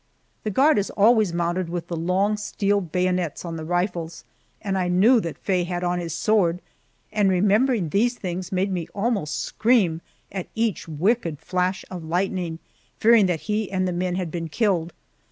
[0.43, 4.23] The guard is always mounted with the long steel bayonets on the rifles,
[4.59, 6.59] and I knew that Faye had on his sword,
[7.13, 10.01] and remembering these things made me almost scream
[10.31, 12.57] at each wicked flash of lightning,
[12.97, 14.91] fearing that he and the men had been killed.